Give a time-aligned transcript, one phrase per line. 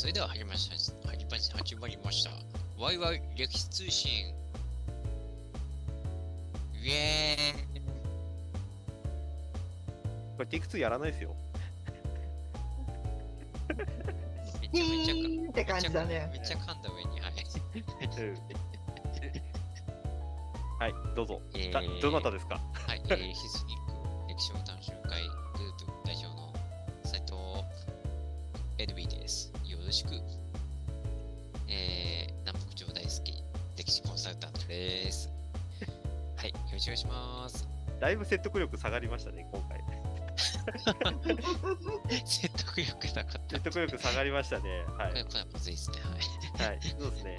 [0.00, 1.08] それでは始まりました。
[1.10, 2.30] 始まり始まりました。
[2.78, 4.28] ワイワイ歴史通信。
[6.82, 7.82] イエーイ。
[10.38, 11.36] これテイク2やらないですよ。
[14.62, 17.32] めピーンって感じだねめっちゃ噛んだ上に、はい。
[20.78, 21.42] はい、どうぞ。
[21.52, 22.58] えーだどなたですか？
[22.72, 23.34] はい、えー、
[38.00, 39.80] だいぶ説得力下がりましたね、今回。
[42.24, 43.56] 説得力なかった。
[43.56, 44.84] 説得力下がりましたね。
[44.96, 45.10] はい。
[45.10, 45.98] これ、はまずいですね。
[46.58, 46.68] はい。
[46.68, 47.38] はい、そうですね。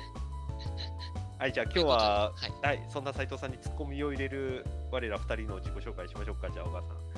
[1.40, 6.52] はい、じゃあ今日は、といはい、そんな斉藤さんにツッコミを入れる我ら二人の自己紹介しましょうか。
[6.52, 7.12] じゃあ、小川さん。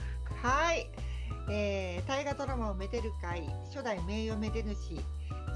[0.44, 0.88] はい、
[1.50, 5.00] えー、大河ドラマをめでる会初代名誉めで主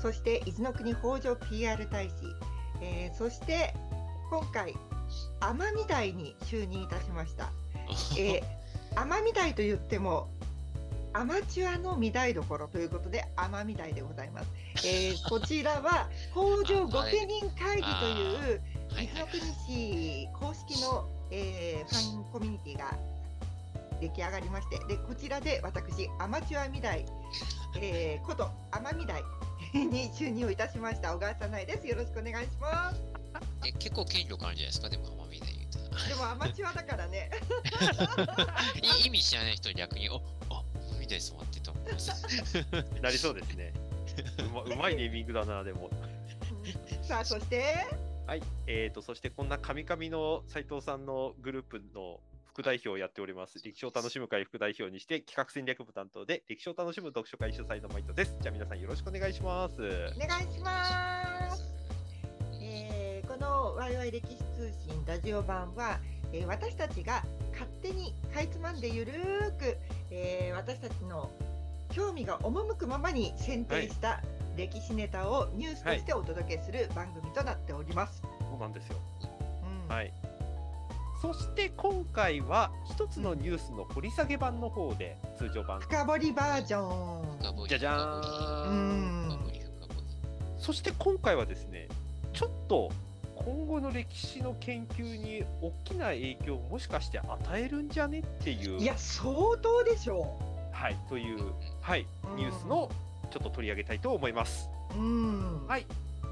[0.01, 2.13] そして伊豆の国北条 PR 大使、
[2.81, 3.73] えー、そして
[4.29, 4.75] 今回
[5.39, 7.51] 奄美大に就任いたしました、
[8.17, 8.43] えー、
[8.95, 10.29] 奄美大と言っても
[11.13, 14.47] アマチュアの御台所ということで奄美大でございます、
[14.85, 18.61] えー、 こちらは北条御家人会議という
[18.93, 22.97] はい伊豆の国市公式の、えーファンコミュニティが
[23.99, 27.05] 出来上がりまして、でこちらで私、アマチュア未来、
[27.79, 29.23] えー、こと奄美大
[29.73, 31.87] に就任をいたしました小川さないです。
[31.87, 33.01] よろしくお願いします。
[33.65, 35.66] え結構権力あるんじゃないですか、でも、奄美で言うと。
[36.07, 37.29] でもアマチュアだからね。
[39.03, 40.63] い意味知らない人に逆に、おあ、
[40.95, 42.25] 奄美ですもんってと思います。
[43.01, 43.73] なりそうですね。
[44.39, 45.89] うまうまいネーミングだな、でも。
[47.01, 47.87] さあ、そして、
[48.25, 53.59] はい、えーと、そしてこんな神々の斉藤さんのグループの副代表をやっております。
[53.59, 58.35] 歴史を楽しむ会副代表にして、企画戦略部担当で、歴史を楽しむ読書会主催のマイトです。
[58.41, 59.81] じゃあ皆さんよろしくお願いします。
[59.81, 59.85] お
[60.19, 61.63] 願いします。
[62.61, 63.06] えーこ
[63.47, 65.99] のワイワイ歴史通信ラジオ版は、
[66.33, 69.77] えー私たちが勝手にかいつまんでゆるーく、
[70.11, 71.29] えー私たちの
[71.89, 74.21] 興味が赴くままに選定した
[74.57, 78.21] 歴史ネタをニュースとしてお届けする番組となっております。
[78.21, 78.97] そうなんですよ。
[79.87, 80.11] うんはい。
[81.21, 85.79] そして今回は一つのニュースの掘り下げ版の方で通常版。
[85.79, 87.67] 深掘りバージョン。
[87.69, 89.39] じゃじゃーん
[90.59, 91.87] そして今回はですね、
[92.33, 92.91] ちょっと
[93.45, 100.39] 今後の歴史の研究に大きな影響をもしかして与えるんじゃねっていう、いや、相当でしょ
[100.71, 102.89] はい、という、はい、うんニュースの
[103.31, 104.69] ちょっと取り上げたいと思います。
[104.95, 104.99] う。
[104.99, 105.67] うん。
[105.67, 105.85] はい。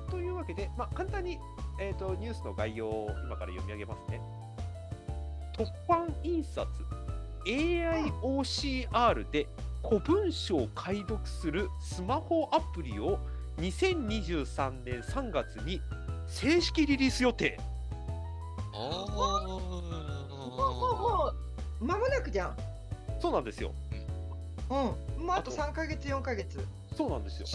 [0.09, 1.39] というわけで、まあ、簡単に、
[1.79, 4.22] えー、とニュースの概要を今から読み上げますね。
[5.57, 6.67] 突版印刷
[7.45, 9.47] AIOCR で
[9.87, 13.19] 古文書を解読するスマホアプリを
[13.57, 15.79] 2023年3月に
[16.27, 17.59] 正式リリース予定。
[18.73, 21.33] おもう、もう、も
[21.81, 22.57] う、間もなくじゃん。
[23.19, 23.71] そうなんですよ。
[24.69, 24.73] う
[25.21, 25.25] ん。
[25.25, 26.65] もうあと3ヶ月、4ヶ月。
[26.95, 27.47] そうなんですよ。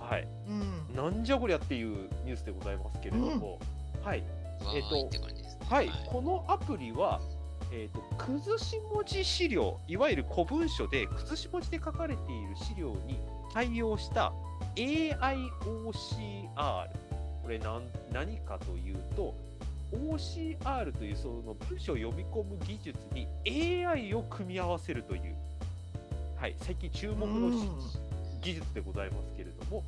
[0.00, 0.28] はい。
[0.48, 0.96] うん。
[0.96, 3.58] なんじゃこりゃっていうニュースでございますけれども、
[4.04, 4.20] はい。
[4.20, 7.20] ーえっーいって感じですねはい、このアプリは、
[7.70, 13.18] えー、と崩し文字資料、いわゆる古文書で崩し文字で書かれている資料に
[13.52, 14.32] 対応した
[14.76, 15.48] AIOCR。
[17.48, 17.80] これ何
[18.12, 19.34] 何かというと、
[19.90, 23.26] OCR というその文章を読み込む技術に
[23.86, 25.34] AI を組み合わせるという、
[26.36, 27.48] はい、最近注目の
[28.42, 29.82] 技術でございますけれども、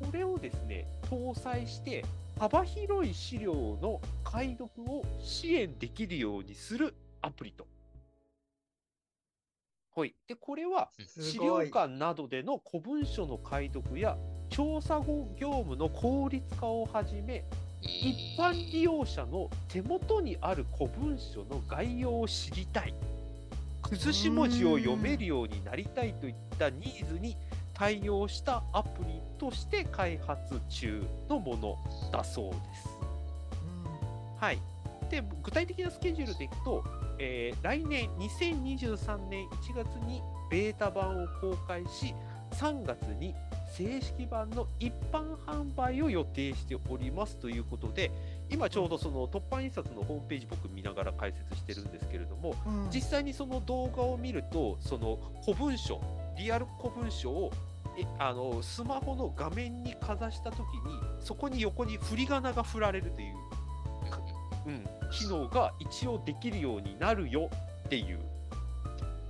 [0.00, 2.04] これをですね、搭載して、
[2.40, 6.92] 幅広い資料の解読を支援できるようにする
[7.22, 7.68] アプリと。
[10.00, 10.14] はい。
[10.26, 11.38] で、これはす資。
[11.38, 14.16] 料館などでの古文書の解読や
[14.48, 17.44] 調査後業務の効率化をはじめ、
[17.82, 22.94] 一般利用者の手元にある古文書の概要を知りたい。
[23.82, 27.36] 崩し文字を読めるようになりたいといったニーズに
[27.74, 31.78] 対応したアプリとして開発中のもの
[32.12, 32.88] だそうです。
[34.38, 34.58] はい。
[35.10, 36.84] で、具体的なスケジュールでいくと、
[37.20, 42.14] えー来年2023年1月にベータ版を公開し、
[42.52, 43.34] 3月に
[43.76, 48.10] 正式版の一般販売を予定しておりますということで、
[48.48, 52.88] 今ちょうどその突版印刷のホームページ僕見ながら解説してるんですけれども、うん。
[52.92, 56.00] 実際にその動画を見ると、その古文書、
[56.36, 57.52] リアル古文書を
[57.98, 60.64] えあのスマホの画面にかざしたときに、
[61.20, 63.34] そこに横に振り仮名が振られるという、
[64.66, 67.50] うん、機能が一応できるようになるよ
[67.86, 68.20] っていう。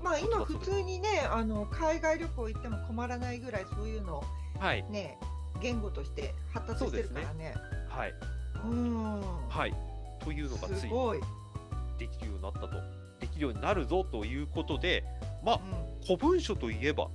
[0.02, 4.22] まあ今普通にねあの海外旅行行っても困らないぐらいそういうの
[4.58, 4.84] はい。
[4.90, 5.18] ね
[5.60, 7.54] 言語として発達してるからね。
[7.88, 8.14] はい。
[8.64, 9.20] うん。
[9.48, 9.74] はい。
[10.20, 10.90] というのがつい。
[11.98, 12.68] できるようになったと。
[13.20, 15.04] できるようになるぞということで、
[15.44, 15.60] まあ、
[16.04, 17.08] 古文書といえば、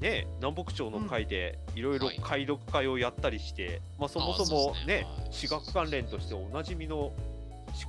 [0.00, 7.12] ね、南北朝の会でいろいろはい解読会をやったりして、まあ、そもそもねはい私学関連としておなじみの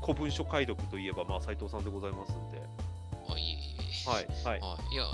[0.02, 2.62] 古文書解読といえば、まあ、斉藤さんでございますんで、
[3.30, 3.76] あ、いえい
[4.06, 4.10] え。
[4.10, 5.06] はい、はい、はい、いや、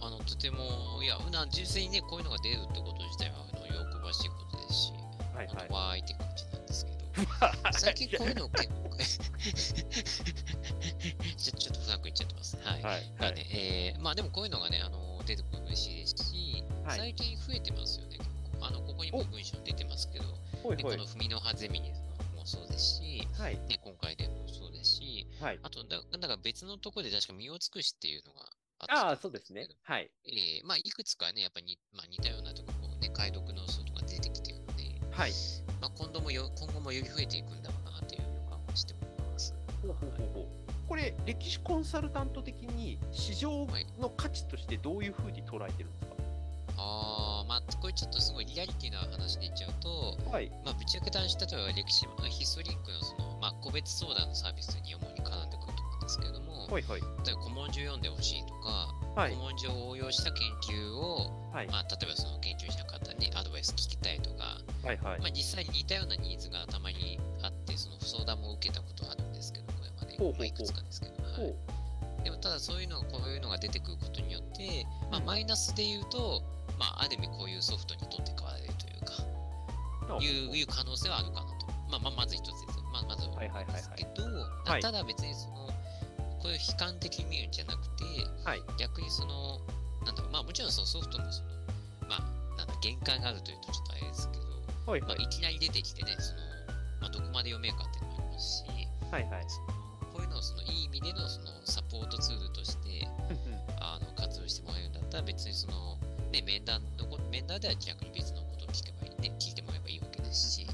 [0.00, 3.72] あの、とても、いや、な純粋にね、こういうのが出るってこと自体は、あの、喜
[4.04, 4.92] ばしいことですし、
[5.34, 5.68] はい、はい。
[5.70, 6.98] わーいって感じなんですけど、
[7.72, 8.74] 最近こういうの結構、
[11.36, 12.56] ちょちょっと深く言っちゃってます。
[12.62, 12.82] はい。
[12.82, 14.80] はい、はいまあね、えーまあでもこういうのがね、
[16.98, 18.28] 最近増えてますよね、結
[18.58, 18.66] 構。
[18.66, 20.30] あの、ここにも文章出てますけど、ね、
[20.62, 20.96] ほいほい。
[20.96, 21.80] この文の葉ゼミ
[22.34, 25.60] もそうですし、はい、ね、今回でもそうですし、はい。
[25.62, 28.40] あとだ、だから別のところで確か身を尽くしっていうのが
[28.80, 29.68] あったあそうですね。
[29.84, 35.32] はい、えーまあ、いくつかね、やっぱりに、まあ、似たようなところ、ね、解読の層とか出てきてるので、はい。
[35.80, 39.54] まあ、今度もよ今後もより増えていくんだろうなという予感をしております。
[39.82, 40.46] ほうほうほうほう。
[40.88, 43.66] これ、歴史コンサルタント的に市場
[44.00, 46.27] の価値としてどういうふうに捉えてるんですか？
[46.78, 59.34] あー、まあ、これちょっとすごいリアリティな話で言っちゃうと、はい、まあ、ぶっちゃけた話、例えば歴史、まあヒストリックのその、まあ、個別相談のサービスに主に絡んでくると思うんですけれども、はい、はい、例えば古文書を読んでほしいとか、はい。
[59.34, 65.20] 古、文書を応用した研究を、はい、まあ、例えばその研究者の方にアドバイス聞きたいとか、はい、はい。
[65.20, 70.32] まあ、実際に似たようなニーズがたまにあって、その相談も受けたことはあるんですけど、これまで、ほうほう。
[70.32, 71.50] ほうまあ、いくつかですけど、ほはい。
[71.50, 71.56] う。
[72.24, 76.42] でもただそういうのが、こういうのが出てくることによって、まあ、うんマイナスで言うと、
[76.78, 81.66] まあ、ある意味こういうソフトに取って代わられるというか、いういう可能性はあるかなと。
[81.90, 82.78] まあ、まあ、まず一つです。
[82.92, 84.24] まあ、まずはですけど、
[84.64, 85.68] はいただ別にその、
[86.40, 88.04] こういう悲観的に見るんじゃなくて、
[88.44, 89.60] はい、逆にその、
[90.04, 91.48] なんだろう、まあもちろんそのソフトのその、
[92.08, 96.40] まあ、なんだ、限界があるというとちょっとあれですけど、はい、まあ、はい、いきなり出てきてね、その、
[97.00, 98.64] まあ、どこまで読めるかっていうのもありますし、
[99.10, 99.44] はい、はい。
[99.48, 99.66] その
[100.12, 103.06] こういうのをそのいい意味でのそのサポートツールとして
[103.80, 105.96] あの活用してもらえるんだったら別にその、
[106.32, 110.66] ね、面談のこ面談では逆に別のことを聞けばいい、ね、聞いてもらえばいいわけですし、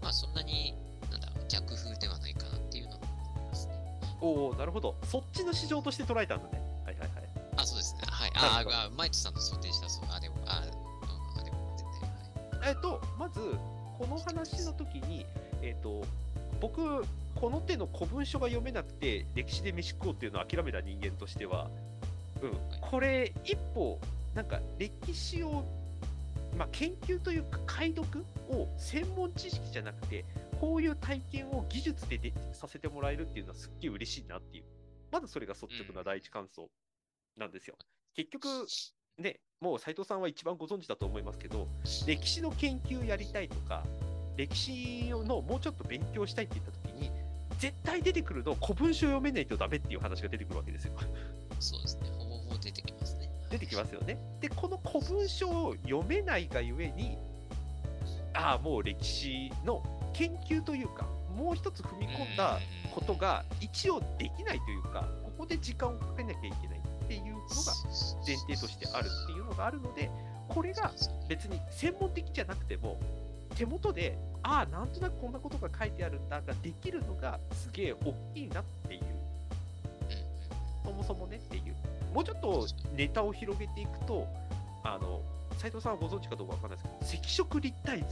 [0.00, 0.74] まあそんなに
[1.10, 2.98] なんだ逆風ではないかなっていうのは
[3.36, 3.74] 思いますね。
[4.20, 4.96] おおなるほど。
[5.04, 6.62] そっちの市場として捉えたんだね。
[6.84, 7.32] はいはいはい。
[7.56, 8.00] あ、そうですね。
[8.06, 8.30] はい。
[8.34, 11.86] ああ、マイトさんの想定した、そう、あ、でも、あ、うんあでも、全
[12.50, 12.70] 然、はい。
[12.70, 13.40] えっと、まず、
[13.98, 15.26] この話の時に、
[15.60, 16.04] えっと、
[16.60, 17.04] 僕、
[17.34, 21.68] この手の古文書が読めなくて、歴史で飯食おうっていうのを諦めた人間としては、
[22.40, 23.98] うん、これ、一歩、
[24.34, 25.64] なんか、歴史を、
[26.56, 30.24] まあ、研究というか、解読を専門知識じゃなくて、
[30.60, 34.64] こういう体験を技術ででさせてもらえるっていうのはすっげえ嬉しいなっていう。
[35.10, 36.70] まずそれが率直な第一感想
[37.36, 37.76] なんですよ。
[38.14, 38.48] 結局、
[39.18, 41.68] ね、もう斉藤さんは一番ご存知だと思いますけど、
[42.06, 43.84] 歴史の研究やりたいとか、
[44.36, 47.10] 歴史のもうちょっと勉強したいって言った時に、
[47.58, 50.94] 絶対出てくるの古文書読めないとダメっていう話が出てくるわけですよ。
[51.60, 52.10] そうですね。
[52.10, 52.91] ほぼほぼ出てきますね。
[53.52, 54.16] 出てきますよね。
[54.40, 57.18] で、この古文書を読めないがゆえに、
[58.32, 59.82] ああ、もう歴史の
[60.14, 61.06] 研究というか、
[61.36, 62.58] もう一つ踏み込んだ
[62.94, 67.44] ことが一応できないというか、ここで時間をかけなきゃいけないっていうのが
[68.26, 70.10] 前提としてあるっていうのがあるので、
[70.48, 70.90] これが
[71.28, 72.98] 別に専門的じゃなくても、
[73.54, 79.02] 手元で、ああ、なんとなくこんなことが書いてあるんだができるのがすげえ大きいなっていう、
[80.84, 81.74] そもそもねっていう。
[82.12, 84.26] もうちょっとネタを広げていくと、
[84.84, 85.22] あの、
[85.58, 88.04] 斉藤さんはご存知かどうかわかんないですけど、赤色立体図。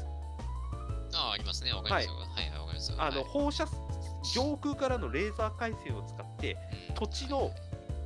[1.15, 1.73] ああ、ありますね。
[1.73, 2.15] わかりますよ。
[2.15, 2.97] はい、はい、わかりますよ。
[3.01, 3.67] あの、はい放射、
[4.35, 6.57] 上空からのレーザー回線を使って、
[6.91, 7.51] うん土地の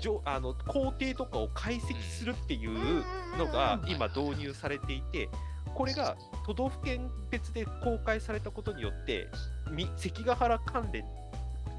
[0.00, 3.04] 上あの工程とかを解析するっていう
[3.38, 5.28] のが今導入されていて、
[5.74, 9.26] これが都道府県別で公開されたことによって、
[9.70, 11.04] み関ヶ原関連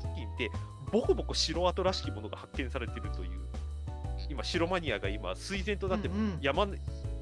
[0.02, 0.50] 付近で、
[0.92, 3.40] ボコボコ城跡らしきものが発見されているという、
[4.30, 6.68] 今、城マニアが今、垂涎となってうんうん山,、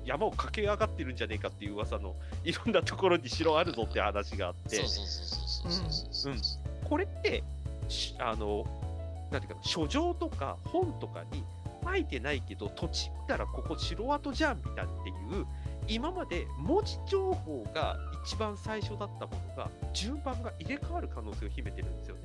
[0.05, 4.83] 山を駆け上がってるんじゃねえかっていう噂の、いろんなところに城あるぞって話があって。
[6.83, 7.43] これって、
[7.87, 8.65] しあの、
[9.31, 11.43] なんていうかな、書状とか本とかに
[11.83, 15.45] 書いてないけど、土地見たらここ城跡じゃんみたいっていう、
[15.87, 22.21] 今まで文字情報が一番最初だったものが、順番が入れ替わる可能性を秘めてるんですよね。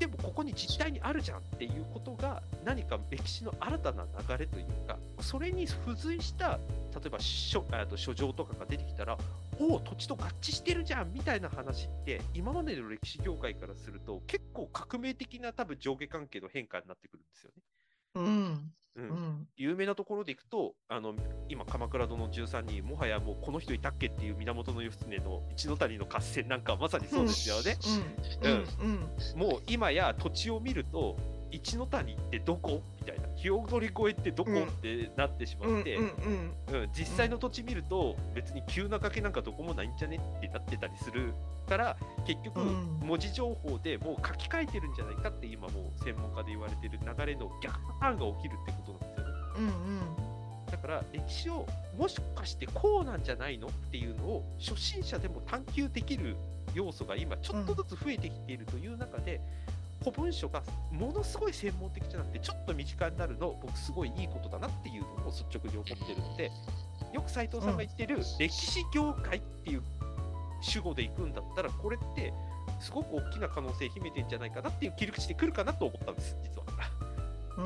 [0.00, 6.58] でもここに実態にあるじゃんっていうことが何か歴史の新たな流れというかそれに付随した
[6.94, 9.18] 例えば書あと書状とかが出てきたら
[9.58, 17.62] おお土地と合致してるじゃんみたいな話って今までの歴史業界からすると結構革命的な多分上下関係の変化になってくるんですよね。
[18.14, 18.72] うん。
[19.56, 21.14] 有名なところでいくと、あの
[21.48, 27.78] 今、鎌倉殿の13人、もはやもうこの人いたっけっていう源義経の一ノ谷の合戦なんかはまさにそうですよね。
[28.42, 28.64] うん。
[29.34, 29.38] うん。
[29.38, 31.16] もう今や土地を見ると、
[31.50, 32.82] 一ノ谷ってどこ？
[33.00, 34.62] みたいな、清取越えってどこ、うん。
[34.64, 36.90] ってなってしうんまって、うんうんうん。
[36.92, 40.20] 実際の土地見ると、別に急な崖なんかどこもないんじゃね？
[40.38, 41.32] ってなってたりする
[41.68, 43.00] から、結局、うん。
[43.02, 49.32] 文字情報でもう書き換えてるんじゃないかって、今もう専門家で言われてる流れの逆パターンが起きるってことなんですよね。
[49.56, 50.00] うんうん。
[50.70, 51.66] だから歴史を
[51.98, 56.36] もしかしてこうなんじゃないのっていうのを初心者でも探求できる
[56.74, 59.40] 要素が今ちょっとずつ増えてきているという中で、
[60.00, 66.50] 古文書がものすごい専門的じゃなくてちょっと身近になるの僕すごいいいことだなっていうのを率直に思ってるので
[67.12, 69.82] よく斉藤さんが言ってる歴史業界っていう
[70.62, 72.32] 主語で行くんだったらこれって
[72.80, 76.66] すごく大きな可能性秘めてんじゃないかなっていう切り口で来るかなと思ったんです実は。
[76.66, 77.10] うん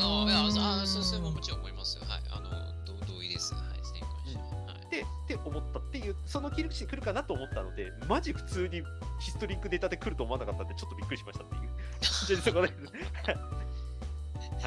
[0.01, 2.05] ああ、ああ、そうそれももちろん思いますよ。
[2.09, 2.23] はい。
[2.31, 2.51] あの、
[2.85, 3.55] 同同意です。
[3.55, 4.45] はい、それに関しては。
[4.45, 4.91] はい。
[4.91, 8.83] でって思ったっていうその切り口で来るかなと思ったのでマジ普通に
[9.19, 11.71] ヒストリックネタで来ると思わなかったんでちょっとびっくりしましたっていう
[12.01, 12.71] 感じそこではい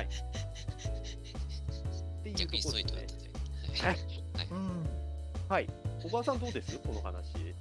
[0.05, 0.07] っ
[2.23, 3.31] ていうと逆にころですねたという。
[3.85, 3.97] はい。
[4.51, 4.85] うん。
[5.49, 5.67] はい。
[6.05, 6.77] おばあさんどうです？
[6.79, 7.55] この話。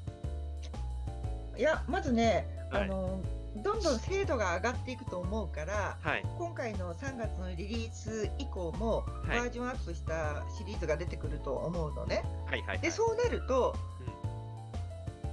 [1.57, 1.63] い。
[1.63, 3.21] やまずね、はいあの
[3.65, 6.23] どんどん精度が上がっていくと思うからはい。
[6.39, 9.39] 今回の3月のリリース以降もはい。
[9.39, 12.23] バージョンアップしたシリーズが出てくると思うのね。
[12.47, 12.81] はいはいはい。
[12.81, 13.75] でそうなると、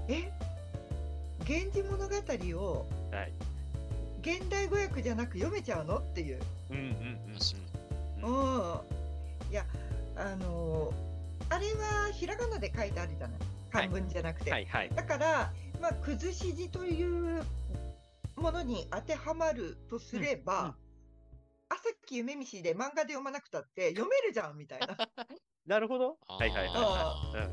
[0.08, 0.32] え？
[1.46, 2.06] 源氏物語
[2.62, 3.34] をはい
[4.24, 5.98] 現代語訳じゃなく読めちゃうの？
[6.00, 6.40] っていう。
[6.72, 7.38] うんうんうん
[8.24, 8.32] ううん。
[9.50, 9.66] ん、いや
[10.16, 10.94] あの
[11.50, 13.40] あれはひらがなで書いてあるじゃない
[13.72, 14.50] 漢文じゃなくて。
[14.52, 14.66] はい。
[14.66, 15.52] はいだから、
[15.82, 17.04] まあ、崩し字とい
[17.40, 17.44] う
[18.38, 20.76] ものに当てはまるとすれば、うんうん。
[21.70, 24.88] 朝木夢見氏で漫画で読まなくたって読めるじゃんみたいな。
[25.68, 26.18] なるほど。
[26.28, 26.76] あーはいはいはい。
[26.76, 27.50] は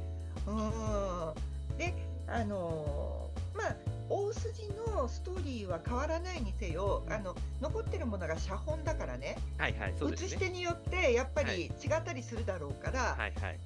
[0.46, 1.78] いうん。
[1.78, 1.94] で
[2.28, 3.74] あのまあ
[4.10, 9.36] 大筋のストーリーは変わらないにせよ、あの残ってるものが写本だからね。
[9.56, 13.58] うんはいはいそうで写し手によってやっぱはいり違ったりするだろうから、はいはい。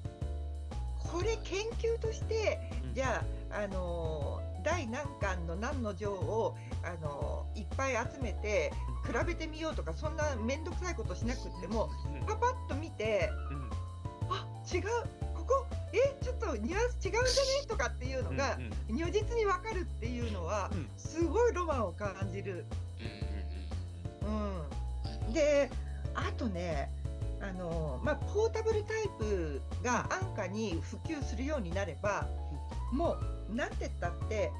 [0.99, 2.93] これ研究としてうん。
[2.93, 8.71] じゃあ、あのー第何巻の何の条を、あのーいっぱい集めて
[9.05, 12.25] 比べてみようとかそんな面倒くさいことしなくってもうん。
[12.27, 13.69] パパッと見てうん。
[14.29, 14.83] あ違う
[15.97, 17.67] えちょっとニュアンス違うんじゃね？
[17.67, 18.57] とかっていうのが
[18.89, 20.87] うん如実に分かるっていうのはうん。
[20.97, 22.65] すごいロマンを感じる。
[24.21, 25.33] うん。
[25.33, 25.69] で
[26.13, 26.91] あとね
[27.41, 32.27] あの、まあ、ポータブルタイプが安価に普及するようになれば
[32.91, 33.17] も
[33.51, 34.51] うなんて言ったって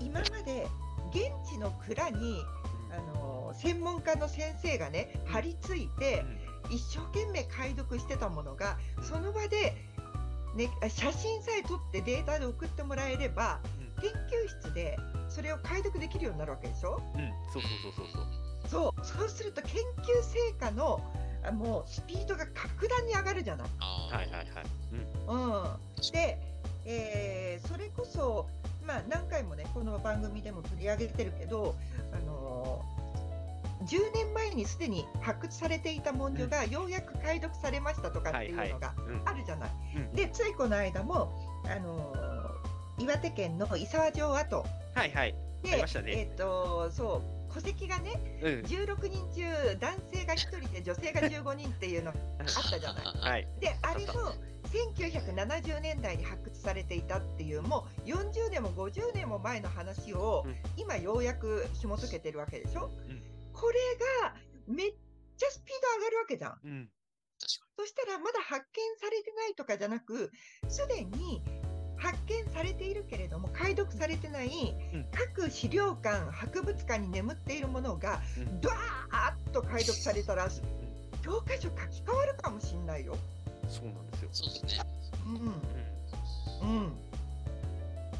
[0.00, 0.66] 今まで
[1.10, 2.42] 現地の蔵に
[2.90, 6.24] あの専門家の先生がね張り付いて
[6.70, 9.74] 一生懸命解読してたものがその場で、
[10.58, 13.60] ね、写真さえ撮ってデータで送ってもらえれば
[14.00, 14.98] 研究室で
[15.28, 17.00] それを解読できるようになるわけでしょ？
[17.14, 17.20] うん。
[17.20, 18.24] うんそうそうそうそうそう。
[18.68, 19.06] そう。
[19.20, 21.00] そうすると研究成果の
[21.46, 23.68] あもうスピードが格段に上がるじゃない？
[23.80, 24.46] はいはいはい。
[25.26, 25.62] うん。
[25.62, 26.38] うん、で、
[26.84, 28.46] えーそれこそ、
[28.86, 31.74] まあ、何回もねこの番組でも取り上げてるけど、
[32.12, 32.98] あのー
[33.86, 39.22] 10年前にすでに発掘されていた文書がようやく解読されましたとかっていうのがうん。
[39.24, 39.70] あるじゃない？
[40.22, 41.32] うんでついこの間も、
[41.64, 42.28] あのー
[42.98, 45.34] 岩手県の伊沢城跡はいはい。
[45.62, 45.86] でね。
[46.06, 48.52] えっ、とそう戸籍がねうん。
[48.62, 53.04] 16人中男性が1人で女性が15人っていうのがあったじゃない。
[53.22, 53.48] はい。
[53.60, 54.32] であれあも
[54.64, 60.56] 1970年代に発掘されていたっていうもう40年も50年も前の話をうん。
[60.76, 63.22] 今ようやく紐解けてるわけでしょ、うん。
[63.52, 63.78] これ
[64.24, 64.34] が
[64.66, 64.92] めっ
[65.36, 66.58] ちゃスピード上がるわけじゃん。
[66.64, 66.90] うん
[67.78, 70.32] そしたらまだ発見されてないとかじゃなく
[70.66, 71.40] すでに
[71.96, 74.48] 発見されているけれども解読されてない
[74.92, 80.48] うん各資料館博物館に眠っているものがうんドワーッと解読されたら
[81.22, 83.16] 教科書書き換わるかもしんないよ。
[83.68, 84.34] そうなんですよに。
[84.34, 84.84] そうですね。
[85.26, 86.92] うんうんうん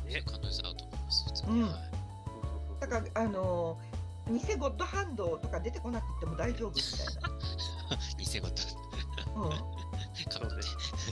[0.09, 1.25] ね可能性あると思います。
[1.25, 1.62] 普通うんに。
[1.62, 3.99] はいそうそうそうだから、あのー
[4.29, 7.15] 偽ゴッドハンドとか出てこなくても大丈夫みたい。
[7.23, 7.29] な。
[7.31, 7.97] うん、か
[8.43, 8.88] ぶって。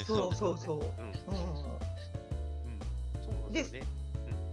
[0.06, 0.76] そうそうそう。
[0.76, 0.80] う。
[0.80, 0.82] ん。
[0.82, 0.82] うん。
[0.82, 1.72] うん、
[3.22, 3.88] そうですよね。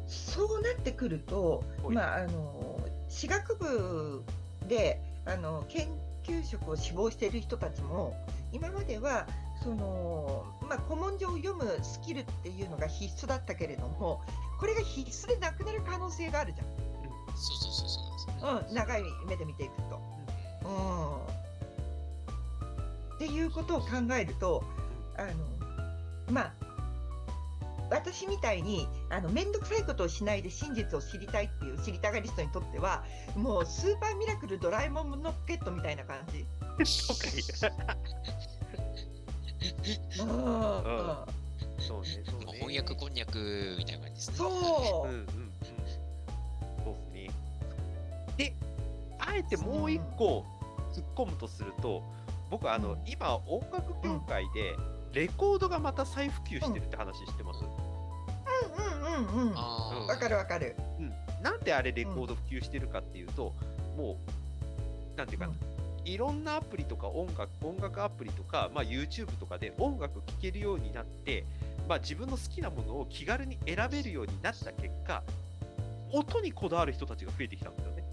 [0.07, 1.95] そうなってくると、はい。
[1.95, 2.73] まあ、あのー
[3.13, 4.23] 私学部
[4.67, 5.87] で、あの研
[6.23, 8.17] 究職を志望している人たちも、
[8.51, 9.27] 今までは、
[9.61, 14.21] そのまあ、古文書を読むスキルっていうのが必須だったけれども、
[14.59, 16.61] これが必須でなくなる可能性があるじ
[17.35, 18.39] そうそうそうそうなんですよね。
[18.41, 18.67] ゃん。
[18.69, 20.01] うん、長い目で見ていくと。
[20.65, 21.42] うん
[23.15, 23.87] っていうことを考
[24.19, 24.63] えると
[25.17, 25.31] あの
[26.31, 26.53] まあ
[27.89, 33.03] 私みたいにあの面倒くさいことをしないで真実を知りたいっていう知りたがり人にとっては
[33.35, 36.43] もうスーパーミラクルドラえもんのポケットみたいな感じ。
[40.21, 40.33] うんうん
[41.83, 42.45] そうね、そうね。
[42.59, 44.37] 翻訳こんにゃくみたいな感じですね。
[44.37, 45.25] そううんうんうん。
[46.83, 47.29] そうですね。
[48.37, 48.55] で、
[49.19, 50.45] あえてもう一個
[50.93, 52.03] 突っ込むとすると、
[52.53, 54.75] 僕あの、うん今音楽業界で
[55.11, 57.63] レコードがまた再普及してるって話してます？
[57.63, 57.69] うん
[59.25, 59.57] うんうんうん。
[59.57, 60.75] あわかるわかる。
[60.99, 61.11] うん。
[61.41, 63.55] なんであれレコード普及してるかっていうと、
[63.97, 64.17] も
[65.15, 65.53] うなんていうかな。
[66.05, 71.45] いろんなアプリとか音楽音楽アプリとか、まあ、YouTube とかで音楽聴けるようになって、
[71.89, 75.23] まあ、自分の好きなものを気軽に選べるようになった結果
[76.11, 78.03] 音にこだわる人たちが増えてきたんですよね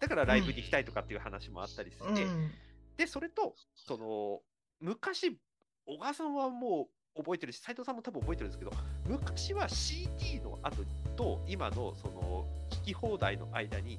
[0.00, 2.50] だからライブに行きたいとかっていう話もあったりして、うん
[2.98, 4.40] でそれとその
[4.80, 5.38] 昔
[5.86, 8.72] 小川さんはもう覚えてるし斉藤さんも多分覚えてるんですけど
[9.06, 10.76] 昔は CD の後
[11.16, 13.98] と今のその聴き放題の間に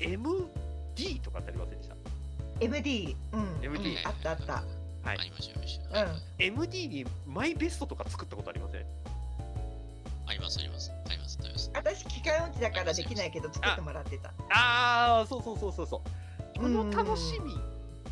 [0.00, 1.96] MD とかってありませんでした
[2.60, 4.52] ？MD、うん、MD あったあった。
[4.54, 6.04] はいありました、ありました。
[6.04, 8.84] うん MD にマイベストとか作ったことありません？
[10.26, 10.90] あります、あります。
[11.08, 11.70] あります、あります。
[11.74, 14.30] 私機械音痴だからできないけど作ってもらってた。
[14.50, 16.02] ああそうそうそうそうそ
[16.56, 17.54] うこの楽しみ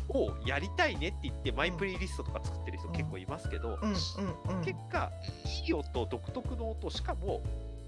[0.09, 3.77] をやりたいねって言ってマイプレイリストとか作ってる人結構いますけど。
[4.63, 5.11] 結果
[5.65, 7.41] いい音独特の音しかも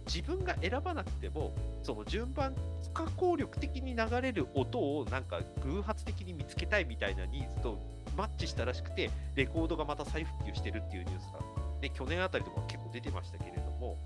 [0.05, 2.53] 自分が選ばなくてもその順番
[2.83, 7.79] 不可抗力的に流れる音をなんか偶発的に見つけたいみたいなニーズと
[8.17, 11.39] マッチしたらしくてレコードがまた再復旧してるっていうニュースが、
[11.81, 13.97] ね、去年あたりとか結構出てましたけれども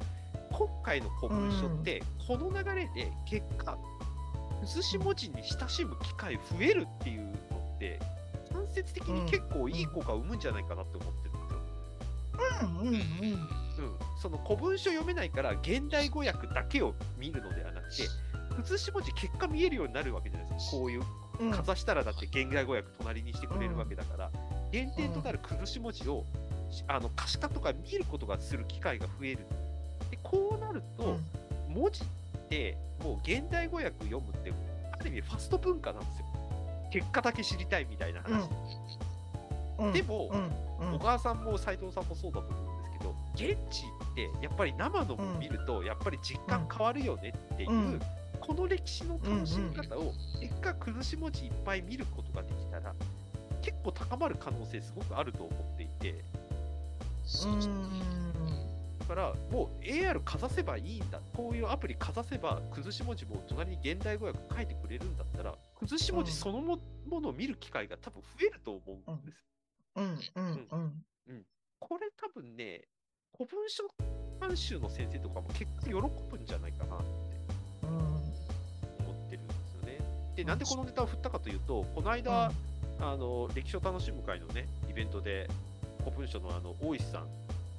[0.51, 3.77] 今回の古文書ってこの流れで結果
[4.63, 7.99] 写し文字に親しむ機会増えるっていうのって
[8.53, 11.59] 間接的に結構いい効果を生むんじゃないかなって思ってるんですよ。
[12.63, 12.77] うん。
[12.79, 12.87] うん。
[12.87, 12.95] うん。
[12.95, 18.07] うん、その古文書読めないから現代語訳だけを見るのではなくて
[18.59, 20.77] 写し文字結果見えるようになるわけじゃないですか。
[20.77, 21.03] こういう
[21.39, 21.51] うん。
[21.51, 24.31] かざしたらだって現代語訳隣にしてくれるわけだから、
[24.73, 26.25] 原点となる崩し文字を
[26.71, 29.39] しあの可視化とか見ることがする機会が増える。
[30.09, 31.17] でこうなると、
[31.67, 32.07] 文字っ
[32.49, 34.51] てもう現代語訳読むって
[34.91, 36.25] ある意味ファスト文化なんですよ
[36.91, 38.49] 結果だけ知りたいみたいな話、
[39.79, 39.93] うん。
[39.93, 40.29] でも
[40.79, 40.87] うん。
[40.89, 40.95] うん。
[40.95, 48.01] 小川さんも斉藤さんもそうだと思うんですけど現地ってやっぱり生のもの見るとやっぱり実感変わるよねっていう、うん。
[48.39, 52.93] この歴史の楽しみ方を結果崩し文字いっぱい見ることができたら
[53.61, 56.23] 結構高まる可能性すごくあると思っていて。
[58.99, 61.19] だからもう AR かざせばいいんだ。
[61.35, 66.79] こういうアプリかざせば崩し文字も隣に現代語訳書いてくれるんだったら崩し文字そのも
[67.21, 69.43] のを見る機会が多分増えると思うんです
[69.95, 70.19] うん。
[70.35, 70.67] うん。
[71.27, 71.45] うん。
[71.79, 72.81] これ多分ね、
[73.35, 73.83] 古文書
[74.39, 75.91] 監修の先生とかも結構喜
[76.31, 77.05] ぶんじゃないかなって
[77.83, 78.15] うん思
[79.25, 79.99] ってるんですよね。
[80.35, 82.51] で、なんでこのネタを振ったかというと、この間、
[82.99, 85.47] あの歴史を楽しむ会のね、イベントで、
[85.99, 87.27] 古文書のあの大石さん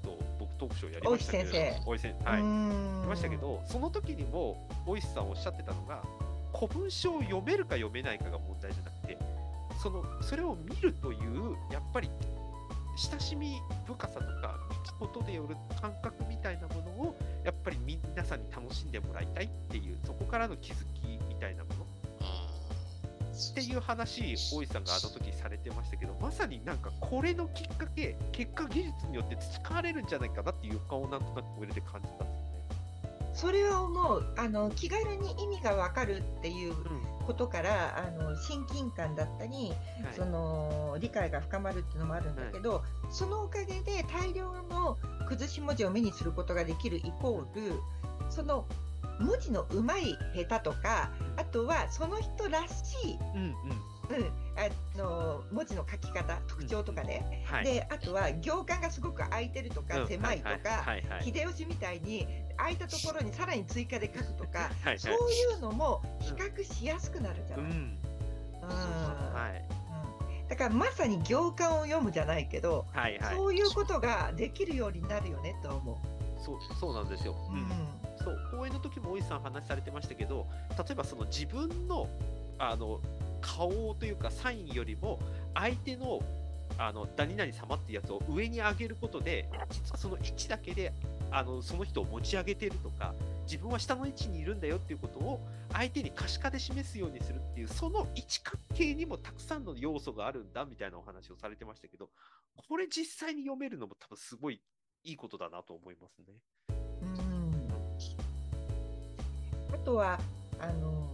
[0.05, 2.69] と僕トークショーやりましたけれど大石先大石先生、はい、うん。
[2.69, 6.03] やりましたけど、その時にも大石さんおっしゃってたのが、
[6.59, 9.19] 古文書を読めるか読めないかが問題じゃなくて、
[9.81, 12.11] そのそれを見るという、やっぱり
[12.97, 32.38] 親しみ深さとか、見たことでよる感覚みたいなものを、やっぱり皆さんに楽しんでもらいたいっていう、そこからの気づきみたいなものっていう話、大石さんがあの時されてましたけど、まさになんかこれのきっかけ、結果技術によって培われるんじゃないかなっていう予感をなんとなくこれで感じたんです。
[33.39, 37.09] それは思うあの気軽に意味がわかるっていううん。
[37.29, 39.77] ことからあの親近感だったり、はい。
[40.17, 44.97] その理解が深まるっていうのもあるんだけど、そのおかげで大量の
[45.29, 47.81] 崩し文字を目にすることができるイコール
[48.31, 48.65] その
[49.21, 53.55] 文字のうまい下手とかあとはその人らしい、うんうん。
[54.11, 54.25] うん、
[54.57, 60.09] あの文字の書き方特徴とかね、はい、であとは行間がすごく空いてるとか、うん。
[60.09, 61.09] 狭いとか、はいはい。
[61.11, 64.99] はい秀吉みたいに空いたところにさらに追加で書くとかはいはい。
[64.99, 67.67] そういうのも比較しやすくなるじゃない。
[67.67, 67.99] うん、
[68.63, 68.69] うん。
[68.69, 69.65] はい。
[70.41, 70.49] うん。
[70.49, 73.37] だからまさに行間を読むじゃないけど、はいはい。
[73.37, 76.01] そういうことができるようになるよねと思
[76.41, 77.53] そうそうなんですよ、う。
[77.53, 82.09] うんそう講演の時も大石さん話されてましたけど例えばその自分の
[82.59, 83.01] あの
[83.41, 85.19] 顔というかサインよりも
[85.55, 86.21] 相手の
[86.77, 90.93] あの何々様ってやつを上に上げることで実はその位置だけで
[91.31, 93.15] あのその人を持ち上げてるとか
[93.47, 95.41] 自分は下の位置にいるんだよっていうことを
[95.73, 102.11] 相手に可視化で示すようにするっていうその位置関係にもたくさんの要素があるんだみたいなお話をされてましたけど
[102.69, 104.61] これ実際に読めるのも多分すごい
[105.05, 106.35] いいことだなと思いますね。
[107.03, 107.38] うん
[109.73, 110.19] あとは
[110.61, 111.09] あの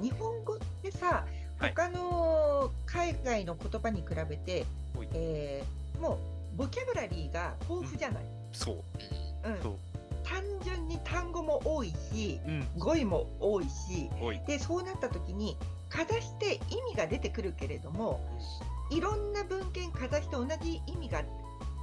[0.00, 1.24] 日本語ってさ
[1.58, 1.74] はい。
[1.74, 4.64] 他の海外の言葉に比べて、
[4.96, 5.08] はい。
[5.12, 6.18] えーも
[6.54, 8.76] うボキャブラリーが豊富じゃない、そう。
[9.44, 9.54] うん。
[9.54, 9.74] うんそう。
[10.24, 12.66] 単純に単語も多いしうん。
[12.78, 14.08] 語彙も多いし
[14.46, 15.56] でそうなった時に
[15.88, 16.58] かざして意
[16.92, 18.20] 味が出てくるけれども
[18.90, 21.22] いろんな文献かざして同じ意味が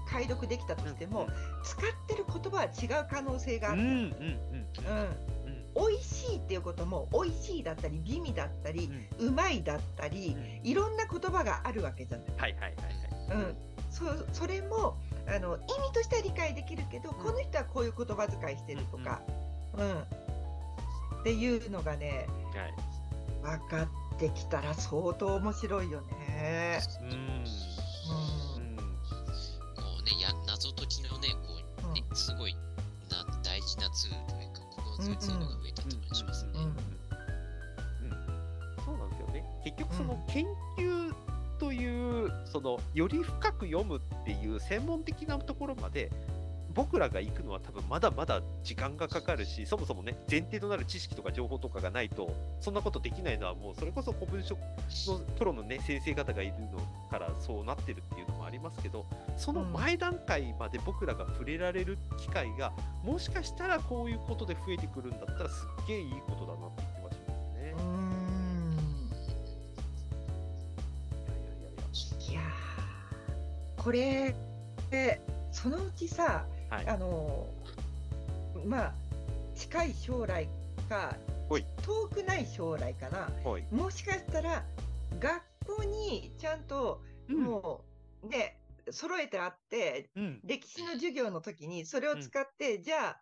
[0.10, 1.28] 解読できたとしても、
[1.64, 3.82] 使ってる言葉は違う可能性がある。
[3.82, 3.88] うん。
[3.88, 3.94] うん。
[3.94, 4.06] うん。
[4.06, 4.10] う
[5.04, 5.37] ん
[5.78, 9.28] 美味しいっていうことも美味しいだったり美味だったりうん。
[9.28, 12.28] うまいだったりいろんな言葉があるわけじゃない。
[12.38, 12.74] はいはいはい
[13.30, 13.38] はい。
[13.38, 13.56] うん、
[13.90, 19.22] そそれもあの意味としては理解できるけど、この人はこういう言葉遣いしてるとか、
[19.78, 20.02] うん
[21.20, 23.58] っていうのがねはい。
[23.60, 23.84] 分か
[24.16, 26.80] ってきたら相当面白いよね。
[27.02, 27.10] うん。
[27.10, 27.16] うん。
[27.16, 27.20] う
[28.74, 28.78] ん。
[28.78, 28.84] こ
[30.00, 31.30] うね、や謎解きのね、
[31.82, 32.56] こう、ね、すごい
[33.10, 34.57] な大事なツールというか、
[34.98, 36.52] 心強いツールが増えたって感じしますね。
[38.84, 39.44] そうなんですよね。
[39.64, 40.46] 結局その研
[40.78, 41.14] 究
[41.60, 46.12] という、そのより深く読むっていう専門的なところまで
[46.78, 56.78] 僕らが行くのは多分まだまだ時間がかかるし、そもそもね、前提となる知識とか情報とかがないと、そんなことできないのはもうそれこそ古文書のプロのね、先生方がいるの
[57.10, 62.72] からそうなってるっていうのもありますけど、その前段階まで僕らが触れられる機会が、
[63.04, 67.74] もしかしたらこういうことで増えてくるんだったらすっげえいいことだなっていう気がしますね。
[67.76, 67.82] う
[72.30, 72.32] ん。
[72.32, 72.42] いや
[73.78, 74.36] これ
[74.92, 75.20] で
[75.52, 77.48] そのうちさ、はいあの
[78.66, 78.94] まあ
[79.56, 80.48] 近い将来
[80.90, 81.16] か
[81.50, 83.66] 遠くない将来かなはい。
[83.72, 84.64] もしかしたら
[85.20, 87.82] 学校にちゃんとも
[88.24, 88.58] うね、
[88.90, 90.40] 揃えてあってうん。
[90.44, 93.22] 歴史の授業の時にそれを使って、じゃあ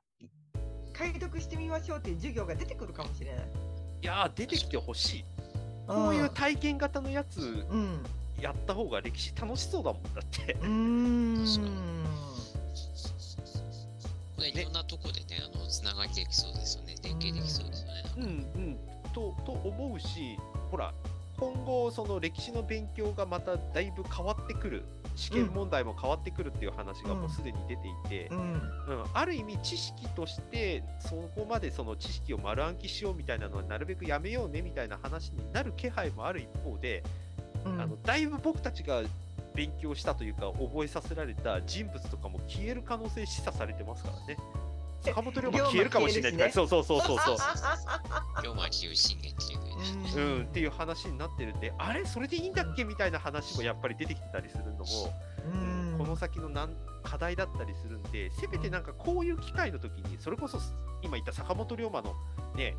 [0.94, 3.46] 解読してみましょうっていう授業が出てくるかもしれない。
[4.02, 5.26] いやー、出てきてほしい。
[5.88, 8.04] こういう体験型のやつうん、
[8.42, 10.54] やった方が歴史楽しそうだもんだって。
[10.54, 12.35] うーん 確かね
[14.44, 16.96] いろんなとこでね、あの、つながりできそうですよね。
[17.04, 18.04] 連携できそうですよね。
[18.18, 18.78] うんうん。
[19.14, 20.38] と、と思うし、
[20.72, 20.94] ほら、
[21.38, 24.84] 今後、その歴史の勉強がまただいぶ変わってくる。
[25.16, 28.60] 試験問題も変わってくるっていう話がもうすでに出ていて、うんうん、
[29.14, 37.04] ある意味知識としてそこまでその知識を丸暗記しようみたいなのはなるべくやめようねみたいな話になる気配もある一方で、
[37.64, 39.02] うんあのだいぶ僕たちが
[39.56, 44.38] 勉強したというか覚えさせられた人物とかも消える可能性示唆されてますからね。
[45.02, 47.38] 坂本龍馬消えるかもしれないとか、そうそうそうそうそう。
[48.44, 49.66] 龍馬清信玄っていう。
[50.16, 52.84] うん、っていう話になってるんで、あれ、それでいいんだっけ？
[52.86, 54.86] みたいな話もやっぱり出てきてたりするのも、
[55.46, 60.58] うんこの先のなん課題だったりするんで、せめてなんかこういう機会の時に、それこそ
[61.04, 62.16] 今言った坂本龍馬の
[62.56, 62.76] ね、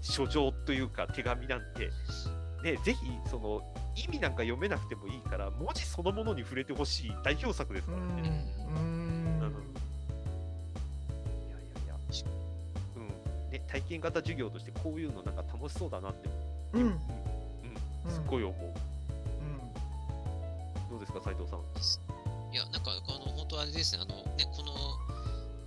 [0.00, 1.90] 書状というか手紙なんて、
[2.66, 3.62] ね、ぜひその
[3.94, 8.12] 意味なんか読めなくてもいいから、文字そのものに触れてほしい代表作ですうからね。
[8.12, 8.16] ん。
[8.16, 8.18] う
[8.80, 8.82] ん。
[11.46, 11.94] いやいやいや、
[12.96, 13.06] うん、
[13.52, 16.28] ね、体験型授業としてこういうのなんか楽しそうだなって、
[16.72, 16.82] うん。
[16.82, 16.98] うん、
[18.10, 18.56] すっごい思う。
[18.58, 18.74] うん。
[20.90, 21.60] どうですか、斉藤さん？
[22.52, 24.74] いや、なんか、あの、本当あれですね、あの、ね、この、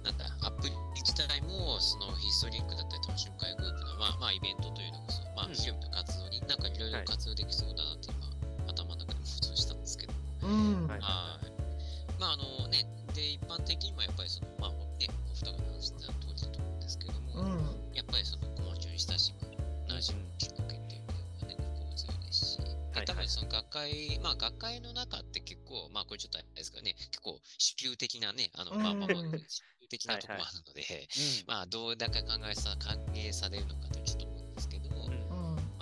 [0.03, 5.53] なんだ、アプリ自体も、そのヒストリックだったり、楽しむ会グループの、まあ、まあ、イベントというのが、そのまあ、うん。
[5.53, 6.18] 広めた活
[6.49, 7.05] なんかいろいろはい。
[7.05, 10.87] 活用できそうだなって、今、頭の中で想像したんですけど、うん。
[10.87, 10.99] はい。
[10.99, 12.19] はい。
[12.19, 17.93] まあ、あのね、で、一般的にもやっぱり、その、まあ、ね、お二方が話した通りだと思うんですけども、うん。
[17.93, 34.18] やっぱりその、小町に親しむ、馴染むきっかけっていうのがね、心強いですし、はいで多分その学会、まあ学会の中って結構、まあこれちょっとあれですけどね、結構主流的なね、あの、まあまあまあ、うん主流的なところもあるので、うんまあどうだか考えさ、歓迎されるのかとちょっと思うんですけど、うんうんま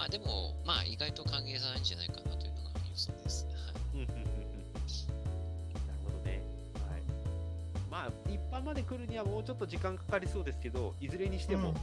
[0.07, 3.45] あでも、まあ意外と歓迎されるんじゃないかなというのが予想です。
[3.45, 3.55] はい。
[3.93, 4.27] うんうんうんうん
[5.85, 6.41] なるほどね。
[6.89, 7.01] はい。
[7.91, 11.73] まあ、一般まで来るにはもうちょっと時間かかりそうですけど、いずれにしても、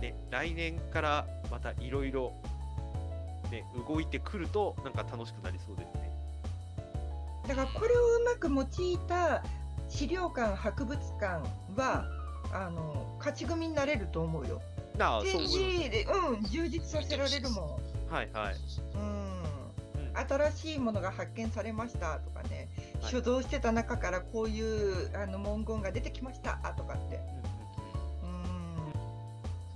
[0.00, 2.32] ね、来年からまたいろいろ、
[3.50, 6.10] ね、動いてくると、なんか楽しくなりそうですね。
[7.46, 9.44] だからこれをうまく用いた
[9.88, 12.04] 資料館博物館は
[12.52, 14.60] あの勝ち組になれると思うよ。
[14.96, 17.78] なあ、でうん充実させられるも
[18.08, 18.54] はいはい。
[18.54, 19.00] ん。
[19.00, 19.42] うん。
[20.08, 20.16] うん。
[20.28, 22.68] 新しいものが発見されましたとかね、
[23.00, 23.10] はい。
[23.12, 27.20] 所蔵してた中からこういうあの文言が出てきましたとかって。
[28.22, 28.88] うんうんう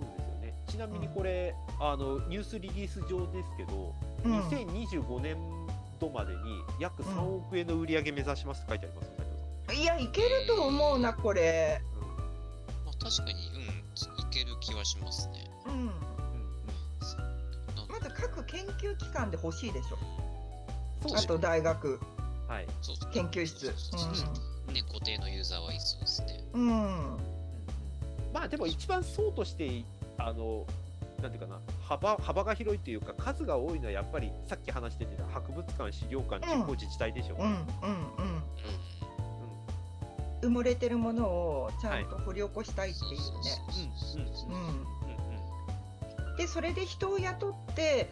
[0.03, 0.11] ん。
[0.73, 0.79] うん。
[0.79, 4.41] なみにこれ、あのニュースリリース上ですけど、うん。
[4.49, 5.37] 2025年
[6.01, 6.41] 度までに
[6.81, 9.03] 約3億円の売り上げ目指しますって書いてありま
[9.75, 11.81] す、いやいけると思うなこれ。
[12.87, 13.39] まあ、確かに、うん、
[14.83, 15.51] いける気はしますね。
[15.66, 15.87] うん。
[17.88, 19.99] まず各研究機関で欲しいでしょ。
[21.16, 21.99] あと大学
[22.49, 23.66] はいそうそう研究室。
[23.66, 24.25] そうそうそ
[24.69, 26.45] うね、固定のユーザーはいそうですね。
[26.55, 26.62] うん。
[26.62, 26.69] うん。
[26.69, 27.21] うんうん
[28.33, 29.85] まあでも一番層として
[30.16, 30.64] あの
[31.21, 37.88] なんていうかな幅幅が広いというか数が多いのはやっぱりさっき話してた博物館資料館地方自治体でしょうね、うん。
[37.88, 37.97] うん。
[37.97, 38.35] うん。
[38.35, 38.43] うん。
[40.42, 43.16] 埋もれてるものをちゃんと掘り起こしたいっていうね。
[44.16, 44.87] うんうんうん
[46.31, 46.37] うん。
[46.37, 48.09] でそれで人を雇って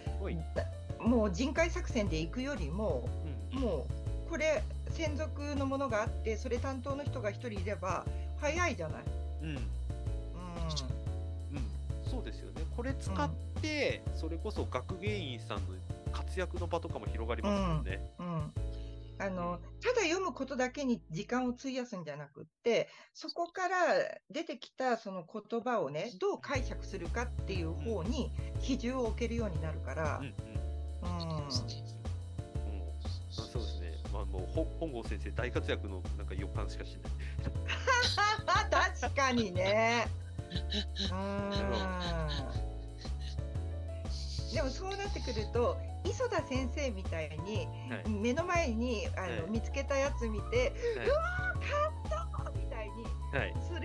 [1.01, 3.09] もう人海作戦で行くよりも
[3.55, 3.87] うんも
[4.27, 8.05] うこれ専属のものがあってそれ担当の人が一人いれば
[8.41, 9.03] 早いじゃない。
[9.43, 9.49] うん。
[9.49, 9.61] ううん。
[12.11, 12.63] そうですよね。
[12.77, 13.29] これ使っ
[13.61, 15.63] て、それこそ学芸員さんの
[16.13, 18.18] 活躍の場とかも広がりますもんね、んうん
[19.19, 23.77] あのただ読むことだけに時間を費やすんじゃなくってそこから
[24.31, 30.19] 出てきたその言葉をねどう解釈するかっていう方に比重を置けるようになるから。
[30.19, 31.45] うん、うん。
[31.45, 31.51] うん。
[33.31, 33.93] そうですね。
[34.13, 37.13] まあ、もうほ本郷先生大活躍のなんか予感しかしない。
[39.01, 40.09] 確かにね。
[41.13, 42.68] うん
[44.55, 48.09] でもそうなってくると磯田先生みたいにはい。
[48.09, 49.51] 目の前にあの、はい。
[49.51, 53.81] 見つけたやつ見てはうわー感動みたいにい、はい、する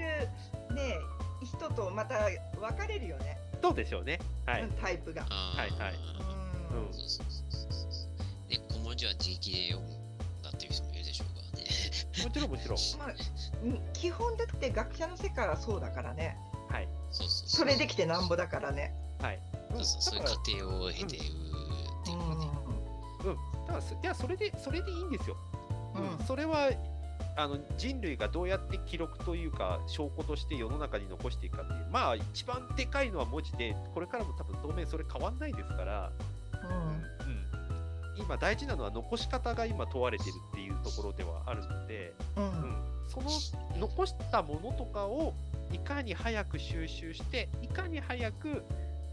[0.76, 0.98] ね
[1.44, 2.16] 人とまた
[2.60, 4.20] 分かれるよね、どうでしょうね。
[4.46, 5.24] はい、うんタイプが。
[5.24, 5.94] はいはい。
[6.72, 6.88] うん。
[6.88, 6.94] うん。
[6.94, 7.72] そうそうそうそう。
[7.92, 8.08] そ
[8.48, 8.50] う。
[8.50, 11.66] ね、古文字は自力で読むんだっていう人もいるでしょうからね。
[12.24, 12.78] もちろんもちろん。
[13.00, 13.14] まあ、
[13.64, 16.38] うん基本だって学者の世界はそうだからね。
[16.70, 16.88] はい。
[17.12, 17.50] そうそうそう。
[17.50, 18.94] それできてなんぼだからね。
[19.24, 19.40] はい、
[19.72, 20.30] うん、そうそうそういう過
[20.70, 22.50] 程を経てっていうかね。
[23.24, 25.38] うん、だからそいやそれでそれでいいんですよ。
[25.96, 26.20] うん。
[26.20, 26.70] うん、それは
[27.38, 31.88] あの人類がどうやって記録というか証拠として世の中に残していくかっていう。
[31.90, 36.12] まあ一番でかいのは文字でこれからも多分当面それ変わんないですから、
[36.62, 36.78] うん。
[36.78, 42.44] うん、今大事なのは残し方が今問われてるっていうところではあるので、うん。
[42.44, 42.76] うん、
[43.08, 43.30] その
[43.80, 45.34] 残したものとかを
[45.72, 48.64] いかに早く収集していかに早く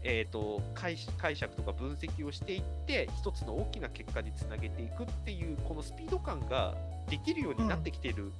[0.03, 6.75] えー、と解解釈とか分析をしていって一つの大きな結果につなげていくっていうこのスピード感が
[7.09, 8.31] できるようになってきてる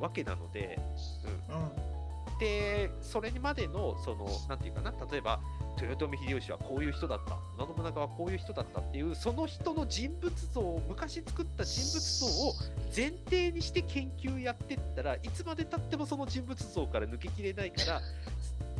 [0.00, 0.78] わけなので、
[1.50, 5.40] うん、でそれまでのそのなんていうかな例えば
[5.80, 7.36] 豊臣秀吉はこういう人だった。
[7.58, 12.54] 織田信長はこういう人だったっていうその人の人物像を昔作った人物像を
[12.94, 18.00] 前提にして研究やってったらいつまでたってもその人物像から抜けきれないから、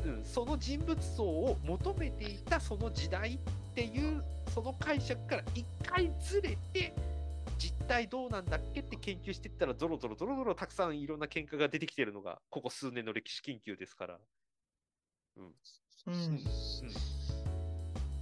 [0.04, 3.38] うん、その人物像を求めていたその時代っ
[3.74, 4.22] ていう
[4.54, 6.94] その解釈から一回ずれて
[7.58, 14.18] 実態どうなんだっけって研究していったらゾロゾロゾロゾロたくさんいろんな喧嘩が出てきてるのがここ数年の歴史研究ですから。
[15.36, 15.44] うん
[16.06, 16.40] うんうん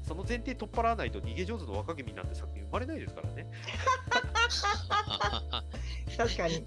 [0.08, 3.46] その前提取っ払わないと逃げ上手の若君なんて作品生まれないですからね。
[4.48, 4.62] 確
[5.58, 5.60] か
[6.16, 6.16] に。
[6.16, 6.64] 確かにね。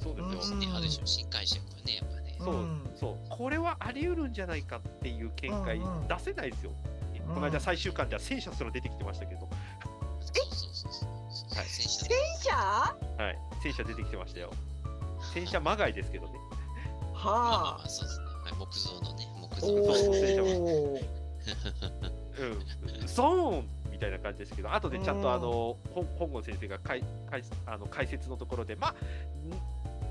[0.00, 0.56] そうですよ。
[0.56, 1.75] うん新解釈。
[2.46, 3.16] そう、うんそう。
[3.28, 6.70] これはあり得るんじゃないかっていう見解うんうん出せないですよ。
[6.70, 6.96] うん
[7.34, 11.56] この間最終巻では戦車すら出てきてましたけど、そうそうそうそう。
[11.56, 12.06] はい戦車？
[12.06, 12.54] 戦車
[13.24, 14.52] はい、戦車出てきてましたよ。
[15.34, 16.34] 戦車まがいですけどね。
[17.12, 18.26] まあまあまはあ、そうですね。
[18.26, 19.60] はい木造のね、木あ。
[19.60, 19.94] 造おの。
[19.94, 21.00] そう戦車お。
[22.38, 28.94] うん、ゾーンみたいな感じですけど、後でちゃんとあの、ほ本郷先生がかいかいあの解説のところで、まあ、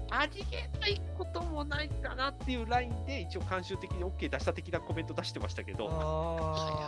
[0.10, 5.90] んありえないこともないかなっていうラインで、一応、慣習的に OK 出した的なコメント出してましたけど、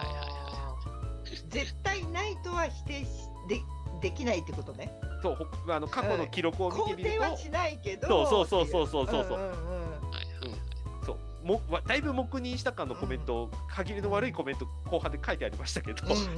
[1.50, 3.08] 絶対ないとは否定し
[3.48, 3.62] で
[4.02, 4.92] できないってことね。
[5.22, 8.28] そうほあの過去の記録を見て肯みると、定はしないけど。
[8.28, 9.40] そうそうそうそうそうそう。
[9.40, 9.77] うんうんうん
[11.48, 16.30] もわだいぶ黙認した感のコメント、限りの悪いコメント、後半で書いてありましたけど、うんうんうん。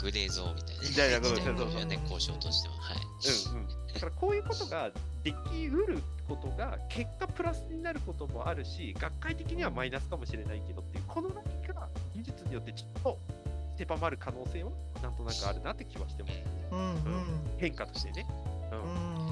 [0.00, 0.82] グレーゾーンみたいな。
[0.82, 0.88] ね。
[0.88, 2.74] みたいなこと時代そうそうのね、交渉としては。
[2.76, 2.96] はい。
[2.96, 4.90] うんうん、だからこういうことが
[5.24, 13.18] できうることが結果プラスになることもあるし学会的にはマイナスかもしれないけどっていうこのラインが技術によってちょっと
[13.76, 14.70] 狭まる可能性は
[15.02, 16.34] なんとなくあるなって気はしてます。
[16.70, 16.96] うんうん。
[17.58, 18.26] 変化としてね。
[18.72, 19.26] ううん。
[19.26, 19.29] と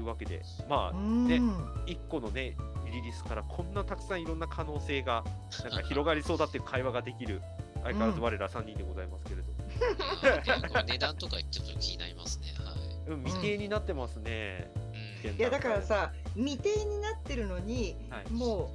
[0.00, 1.26] いうわけでまあうん。
[1.26, 1.36] ね
[1.86, 2.56] 1個のね
[2.90, 5.22] リリースからこんなたくさんいろんな可能性が
[5.62, 7.40] なんか広がりそうだっていう会話ができる
[7.84, 9.48] 相変わらず我ら3人でございますけれど、
[10.68, 12.52] これ値段とかちょっと気になりますね。
[12.58, 13.10] はい。
[13.12, 14.70] うん、未定になってますね。
[15.24, 15.36] うん。
[15.38, 18.30] いやだからさ未定になってるのにはい。
[18.30, 18.70] も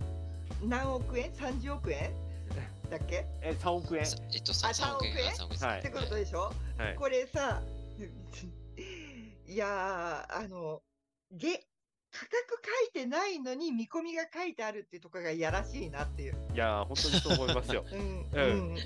[0.63, 2.11] う何億円 ?30 億円？
[2.89, 3.25] だっけ？
[3.41, 4.05] え、3億円？
[4.05, 5.13] さえっと、さあ3億円。
[5.13, 5.27] 3億円？
[5.27, 5.79] あ3億円はい。
[5.79, 6.95] ってことでしょ、はい。
[6.95, 7.61] これさ、
[9.47, 10.81] いやー、あの、
[11.31, 11.65] げ
[12.11, 12.33] 価格
[12.93, 16.35] 書いてないのに見込みが書いてあるっていうところがいやらしいなっていう。
[16.53, 17.85] いやー、本当にそう思いますよ。
[17.91, 18.25] うん。
[18.31, 18.77] うんうん。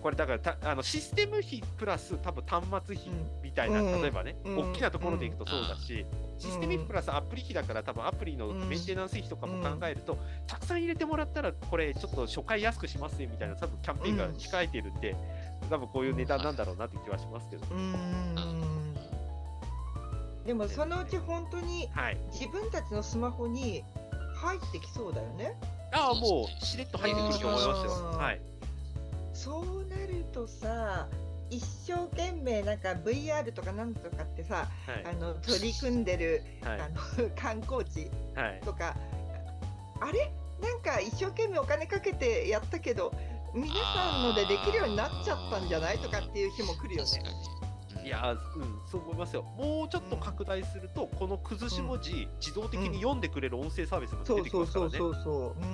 [0.00, 3.10] これだからたあのシステム費プラス多分端末費
[3.42, 6.06] みたいな、うん例えばね、うん大きなところでいくとそうだし、
[6.38, 15.16] システム費プラスアプリ費だから多分アプリのうんメンテナンス費とかも考えると、たくさん入れてもらったらこれちょっと初回安くしますねみたいな多分キャンペーンが控えてるんで、
[15.68, 18.77] 多分こういう値段なんだろうなって気はしますけど、うん。
[20.48, 22.16] でもそのうち本当にはい。
[22.32, 23.84] 自分たちのスマホに
[24.34, 25.54] 入ってきそうだよね。
[25.92, 28.10] ああ、もうしれっと入ってくると思いますよ。
[28.12, 28.40] うんはい。
[29.34, 31.06] そうなるとさ、
[31.50, 35.04] 一生懸命なんか VR とかなんとかってさ、はい。
[35.04, 36.80] あの取り組んでる、はい。
[36.80, 38.60] あの観光地はい。
[38.64, 38.96] とか、
[40.00, 40.32] あれ？
[40.62, 43.12] なんか一生懸命お金かけてやったけど、
[43.54, 45.98] 皆さんのでできるようになっちゃったんじゃない？
[45.98, 47.10] とかっていう日も来るよね
[48.08, 49.42] いやー、うん、そう思いますよ。
[49.42, 55.10] もうちょっと拡大すると、この崩し文字、自動的に読んでくれる音声サービスも出てきそうそうますからね。
[55.10, 55.62] そうそうそう。
[55.62, 55.68] うん。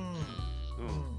[0.88, 1.14] うん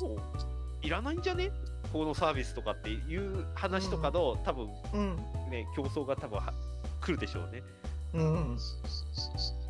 [0.00, 1.50] もういらないんじゃね？
[1.92, 5.16] このサービスとかっていう話とかの、多分うん。
[5.50, 6.54] ね、競争が多分は
[7.00, 7.62] 来るでしょうね。
[8.14, 8.56] うん。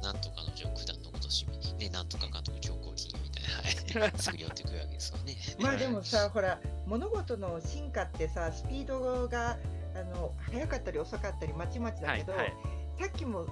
[0.03, 5.37] なんとかの上九段のことしみ、ね、なんとか監督上皇金みたいな、はい、すぐ寄ってくるわけですよね。
[5.59, 9.57] まあでもさ、ほら、物事の進化ってさ、スピードが
[9.95, 12.53] あの速かったり遅かったりまちまちだけど、はい。
[12.99, 13.47] さっきも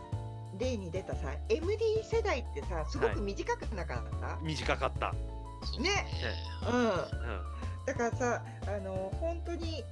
[0.58, 5.12] 例に出たさ、MD 世代ってさ、すごく短くなかった、短かった。
[5.80, 6.06] ね
[6.70, 6.80] うん。
[6.80, 6.90] うん。
[7.86, 9.84] だからさ、あの本当に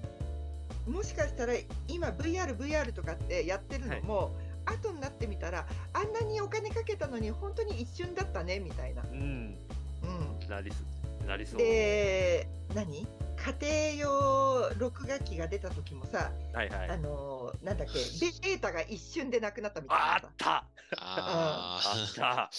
[0.87, 1.54] もしかしたら
[1.88, 9.02] 今 VR、VR とかってやってるのも、後になってみたら、あんなにお金かけたのに本当に一瞬だったねみたいな。
[9.02, 9.59] うん。
[10.02, 10.48] うん。
[10.48, 10.85] なりす、
[11.26, 11.59] なりそう。
[11.59, 13.06] で、何？
[13.46, 16.90] 家庭用録画機が出た時もさ、はいはい。
[16.90, 20.26] あのーなんだっけ、データが一瞬でなくなったみたいあなさ。
[20.28, 21.80] ったああ
[22.11, 22.50] った。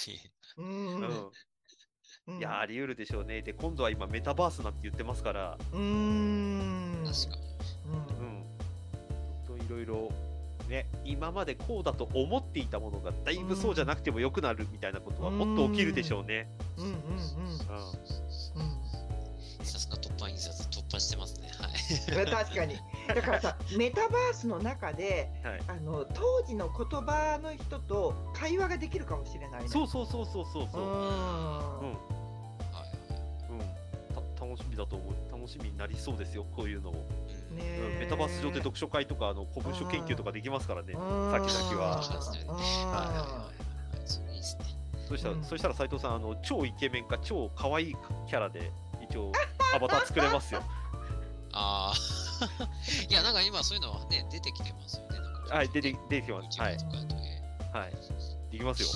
[0.58, 0.62] う。
[0.62, 1.02] うんん。
[2.28, 3.42] うんいやー、あり得るでしょうね。
[3.42, 7.04] で、今度は今、メタバースなんて言ってますから、うーん。
[7.06, 7.44] 確かに。
[7.86, 8.46] ううんん。
[9.48, 10.12] 本当いろいろ、
[10.70, 16.50] ね、今までこうだと思っていたものが、だいぶそうじゃなくても良くなるみたいなことは、もっと起きるでしょうね。
[16.78, 17.00] うんうんうんう
[18.84, 18.87] ん。
[19.68, 21.50] さすが突破印刷突破してますね。
[21.60, 22.26] はい。
[22.26, 22.32] うん。
[22.32, 22.76] 確かに。
[23.08, 25.62] だからさ、メタバースの中で、はい。
[25.68, 29.68] あの当時の言葉の人と会話ができるかもしれないね。
[29.68, 30.82] そうそうそうそうそうそう。
[30.82, 30.90] うん。
[30.90, 31.92] うん。
[33.50, 33.60] うん。
[34.40, 35.32] 楽しみだと思う。
[35.32, 36.94] 楽しみになりそうですよ、こういうのを。
[36.94, 37.28] うん
[37.58, 40.94] ねうん、メタバース上で読書会とか、あの古文書研究とかできますからね。
[40.94, 43.52] うん先々はそうですねうんはいはいは
[43.96, 44.64] いですね。
[45.08, 47.96] そしたら、うんそしたら斉藤さん、あの超イケメンか超可愛い
[48.28, 48.72] キャラで、
[49.10, 49.32] 一応、
[49.76, 50.62] アバター作れますよ。
[51.54, 51.94] ああ。
[53.10, 55.18] いや、なんか今そういうのはね、出てきてますよね。
[55.50, 56.60] はい、出て出てきます。
[56.60, 56.78] はい
[57.74, 57.92] はい。
[58.52, 58.90] できますよ。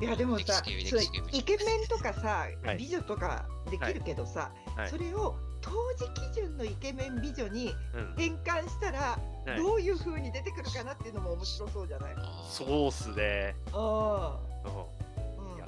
[0.00, 8.14] いやでもさ、イケメンとかさ、はい美女とかできるけどさ、はいそれを当時基準のイケメン美女にうん。
[8.16, 12.14] 変換したら、はいどういう風に出てくるかなっていうのも面白そうじゃない？
[12.48, 13.54] そうっすね。
[13.74, 15.66] あうんあ、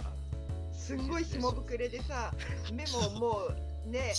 [0.73, 2.33] すんごい下膨れでさ、
[2.73, 4.12] 目ももうね、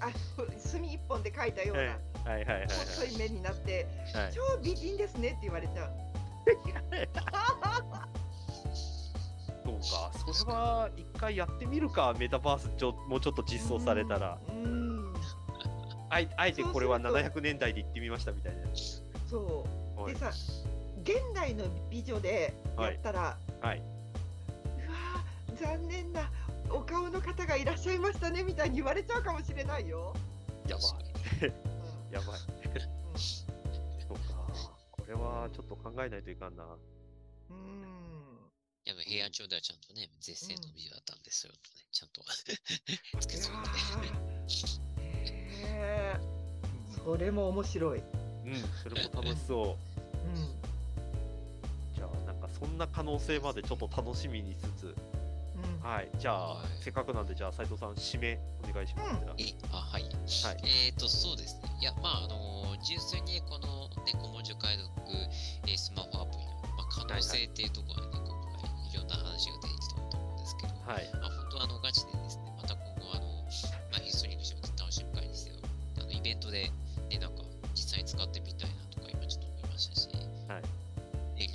[0.00, 0.10] あ
[0.58, 4.24] 墨一本で描いたような、はいはいはいはい細い目になって、はい。
[4.24, 5.90] はい超美人ですねって言われちゃう。
[9.64, 10.10] そうか。
[10.32, 14.38] それは一回やってみるか、メタバースちょもうちょっと実装されたら。
[14.48, 14.64] うん。
[14.64, 14.92] うん
[16.12, 18.60] あえあえてこれはそうすると700年代で行ってみましたみたいな。
[19.28, 20.00] そう。
[20.02, 20.30] はいでさ、
[21.02, 23.78] 現代の美女でやったら、はい。
[23.78, 26.21] うわー残念な
[27.52, 30.14] がいらっしゃいましたねみたいに言われちゃうかもしれないよ。
[30.66, 31.48] やばい。
[31.48, 32.38] うんやばい。
[32.38, 33.18] うん
[34.00, 34.48] そうか。
[34.90, 36.64] これはちょっと考えないといかんな。
[37.50, 38.50] うん
[38.84, 42.24] いや、平安朝ではちゃんとね、絶世の美女だったんですよ、とね、ちゃんと
[43.20, 44.80] つけそうー
[45.66, 47.98] へーそれも面白い。
[48.00, 49.76] うんうん、それも楽しそう。
[51.94, 54.96] じゃあ、なんかそんな可能性までちょっと楽しみにしつつ、
[55.64, 56.10] うんはい。
[56.18, 59.10] じゃあ、はいせっかくなんで、じゃあ、斉藤さん、締めお願いします。
[59.10, 60.02] うんえ、あ、はい。
[60.02, 60.10] はい
[60.86, 61.70] えっ、と、そうですね。
[61.80, 64.90] いや、まあ、あの純粋にこの、ね、古文書解読、
[65.66, 71.10] えースマホアプリの、まあ、可能性っていうところはね、今回、いろんな話が出てきたと思うんですけど、はい。
[71.14, 73.26] まあ、本当あの、ガチでですね、また今後、あの、
[73.90, 75.56] まあ、ヒストリックショー楽しむ会にせよ、
[75.98, 76.70] あの、イベントで、
[77.10, 77.42] ね、なんか、
[77.74, 80.08] 実際に使ってみたいなとか、今ちょっと思いましたし、
[80.48, 80.62] はい。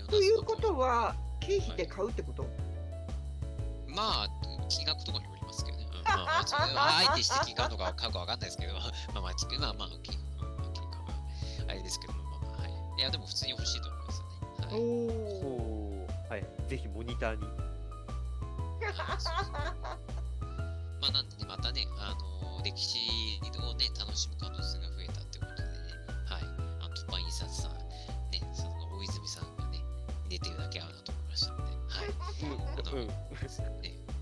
[0.08, 2.48] ということは経費で買うってこと、
[3.98, 4.30] まあ、
[4.70, 8.80] 金額とかによりますけどまあ、それはあえて指摘があるのかかわかんないですけど、ま
[9.16, 10.14] あまあ、ちまあまあ、OK。
[10.40, 11.02] うん、OK か。
[11.68, 12.72] あれですけど、まあまあ、はい。
[13.00, 14.38] いや、でも普通に欲しいと思いますよね。
[14.68, 14.76] はい。
[14.76, 16.08] おそお。
[16.30, 16.32] う。
[16.32, 16.46] はい。
[16.70, 17.42] ぜひモニターに。
[21.02, 25.68] まあなんでね、またね、あの歴史をね、楽しむ可能性が増えたってことでね、
[26.30, 26.44] はい。
[26.80, 29.84] あの、突破印刷さん、ね、その大泉さんがね、
[30.30, 31.07] 出てるだけ合うなと
[32.44, 32.48] あ
[32.92, 33.08] のうん。
[33.08, 33.14] ね、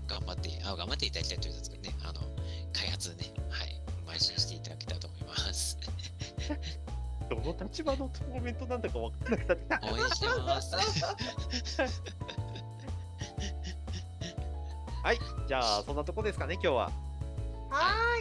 [0.06, 2.20] 頑張って、あ頑張っていただきたいというやつがね、あの、
[2.72, 3.80] 開発ね、はい、
[4.16, 5.78] 邁進していただけたらと思います。
[7.28, 9.80] どの立場のコメントなんだか分からなくなってきた。
[9.92, 10.76] 応援してます。
[15.02, 15.18] はい。
[15.46, 16.92] じゃあ、そんなとこですかね、今日は。
[17.70, 18.16] は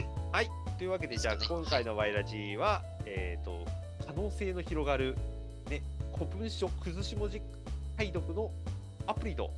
[0.77, 3.65] というわけで、じゃあ、今回のワイラジは、えっ、と、
[4.05, 5.15] 可能性の広がる、
[5.69, 5.81] ね、
[6.13, 7.41] 古文書崩し文字
[7.97, 8.51] 解読の
[9.07, 9.49] アプリの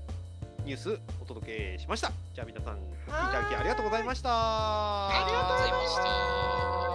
[0.67, 2.11] ニュースお届けしました。
[2.35, 3.55] じゃあ、皆さん、お聞きいただき。
[3.55, 6.86] ありがとうございましたありがとうございました。